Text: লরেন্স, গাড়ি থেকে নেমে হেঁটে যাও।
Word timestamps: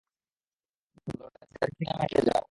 লরেন্স, 1.19 1.51
গাড়ি 1.55 1.71
থেকে 1.71 1.85
নেমে 1.89 2.03
হেঁটে 2.03 2.21
যাও। 2.27 2.39